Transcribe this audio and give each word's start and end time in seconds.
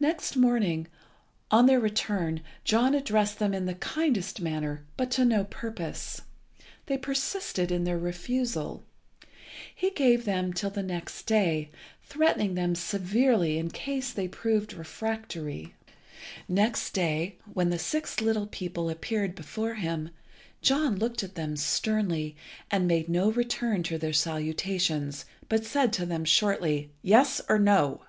Next 0.00 0.34
morning, 0.36 0.88
on 1.52 1.66
their 1.66 1.78
return, 1.78 2.40
John 2.64 2.96
addressed 2.96 3.38
them 3.38 3.54
in 3.54 3.64
the 3.66 3.74
kindest 3.76 4.40
manner, 4.40 4.84
but 4.96 5.08
to 5.12 5.24
no 5.24 5.44
purpose. 5.44 6.22
They 6.86 6.98
persisted 6.98 7.70
in 7.70 7.84
their 7.84 7.96
refusal. 7.96 8.82
He 9.72 9.90
gave 9.90 10.24
them 10.24 10.52
till 10.52 10.70
the 10.70 10.82
next 10.82 11.26
day, 11.26 11.70
threatening 12.02 12.56
them 12.56 12.74
severely 12.74 13.56
in 13.56 13.70
case 13.70 14.12
they 14.12 14.26
still 14.26 14.36
proved 14.40 14.72
refractory. 14.72 15.76
Next 16.48 16.90
day, 16.90 17.36
when 17.54 17.70
the 17.70 17.78
six 17.78 18.20
little 18.20 18.48
people 18.48 18.90
appeared 18.90 19.36
before 19.36 19.74
him, 19.74 20.10
John 20.60 20.96
looked 20.96 21.22
at 21.22 21.36
them 21.36 21.56
sternly, 21.56 22.34
and 22.68 22.88
made 22.88 23.08
no 23.08 23.30
return 23.30 23.84
to 23.84 23.96
their 23.96 24.12
salutations, 24.12 25.24
but 25.48 25.64
said 25.64 25.92
to 25.92 26.04
them 26.04 26.24
shortly 26.24 26.90
"Yes, 27.00 27.40
or 27.48 27.60
No?" 27.60 28.02